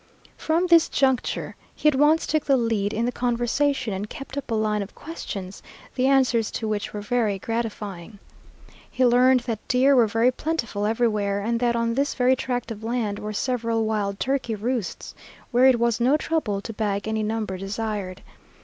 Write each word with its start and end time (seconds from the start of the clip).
From 0.35 0.65
this 0.65 0.89
juncture, 0.89 1.55
he 1.75 1.87
at 1.87 1.93
once 1.93 2.25
took 2.25 2.45
the 2.45 2.57
lead 2.57 2.91
in 2.91 3.05
the 3.05 3.11
conversation, 3.11 3.93
and 3.93 4.09
kept 4.09 4.35
up 4.35 4.49
a 4.49 4.55
line 4.55 4.81
of 4.81 4.95
questions, 4.95 5.61
the 5.93 6.07
answers 6.07 6.49
to 6.49 6.67
which 6.67 6.91
were 6.91 7.01
very 7.01 7.37
gratifying. 7.37 8.17
He 8.89 9.05
learned 9.05 9.41
that 9.41 9.59
deer 9.67 9.95
were 9.95 10.07
very 10.07 10.31
plentiful 10.31 10.87
everywhere, 10.87 11.41
and 11.41 11.59
that 11.59 11.75
on 11.75 11.93
this 11.93 12.15
very 12.15 12.35
tract 12.35 12.71
of 12.71 12.83
land 12.83 13.19
were 13.19 13.31
several 13.31 13.85
wild 13.85 14.19
turkey 14.19 14.55
roosts, 14.55 15.13
where 15.51 15.67
it 15.67 15.77
was 15.79 15.99
no 15.99 16.17
trouble 16.17 16.61
to 16.61 16.73
bag 16.73 17.07
any 17.07 17.21
number 17.21 17.55
desired. 17.55 18.23